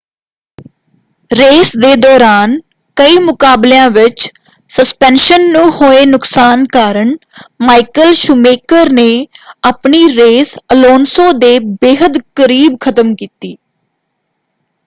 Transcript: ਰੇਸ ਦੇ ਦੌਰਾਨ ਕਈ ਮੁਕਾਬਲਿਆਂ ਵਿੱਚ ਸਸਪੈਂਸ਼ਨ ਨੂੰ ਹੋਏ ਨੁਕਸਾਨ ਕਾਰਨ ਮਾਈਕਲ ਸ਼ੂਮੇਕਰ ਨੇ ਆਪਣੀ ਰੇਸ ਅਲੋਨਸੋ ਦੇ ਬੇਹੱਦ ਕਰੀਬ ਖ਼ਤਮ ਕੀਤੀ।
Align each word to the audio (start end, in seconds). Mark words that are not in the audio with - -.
ਰੇਸ 1.31 1.71
ਦੇ 1.77 1.95
ਦੌਰਾਨ 1.97 2.57
ਕਈ 2.97 3.17
ਮੁਕਾਬਲਿਆਂ 3.19 3.89
ਵਿੱਚ 3.89 4.27
ਸਸਪੈਂਸ਼ਨ 4.69 5.47
ਨੂੰ 5.51 5.69
ਹੋਏ 5.73 6.05
ਨੁਕਸਾਨ 6.07 6.65
ਕਾਰਨ 6.73 7.15
ਮਾਈਕਲ 7.61 8.13
ਸ਼ੂਮੇਕਰ 8.15 8.91
ਨੇ 8.93 9.07
ਆਪਣੀ 9.65 10.05
ਰੇਸ 10.15 10.57
ਅਲੋਨਸੋ 10.73 11.31
ਦੇ 11.39 11.57
ਬੇਹੱਦ 11.81 12.17
ਕਰੀਬ 12.35 12.77
ਖ਼ਤਮ 12.81 13.15
ਕੀਤੀ। 13.15 13.55